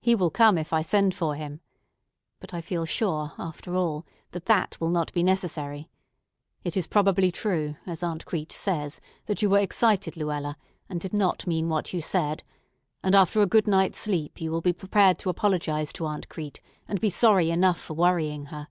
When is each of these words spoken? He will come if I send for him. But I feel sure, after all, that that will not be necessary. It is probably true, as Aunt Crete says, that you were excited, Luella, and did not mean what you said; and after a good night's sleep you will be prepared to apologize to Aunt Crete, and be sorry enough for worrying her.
He 0.00 0.14
will 0.14 0.30
come 0.30 0.56
if 0.56 0.72
I 0.72 0.82
send 0.82 1.16
for 1.16 1.34
him. 1.34 1.60
But 2.38 2.54
I 2.54 2.60
feel 2.60 2.84
sure, 2.84 3.32
after 3.40 3.74
all, 3.74 4.06
that 4.30 4.46
that 4.46 4.76
will 4.78 4.88
not 4.90 5.12
be 5.12 5.24
necessary. 5.24 5.90
It 6.62 6.76
is 6.76 6.86
probably 6.86 7.32
true, 7.32 7.74
as 7.84 8.00
Aunt 8.00 8.24
Crete 8.24 8.52
says, 8.52 9.00
that 9.26 9.42
you 9.42 9.50
were 9.50 9.58
excited, 9.58 10.16
Luella, 10.16 10.56
and 10.88 11.00
did 11.00 11.12
not 11.12 11.48
mean 11.48 11.68
what 11.68 11.92
you 11.92 12.00
said; 12.00 12.44
and 13.02 13.16
after 13.16 13.42
a 13.42 13.46
good 13.46 13.66
night's 13.66 13.98
sleep 13.98 14.40
you 14.40 14.52
will 14.52 14.60
be 14.62 14.72
prepared 14.72 15.18
to 15.18 15.28
apologize 15.28 15.92
to 15.94 16.06
Aunt 16.06 16.28
Crete, 16.28 16.60
and 16.86 17.00
be 17.00 17.10
sorry 17.10 17.50
enough 17.50 17.80
for 17.80 17.94
worrying 17.94 18.44
her. 18.44 18.68